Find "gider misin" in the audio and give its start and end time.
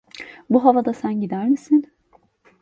1.21-1.85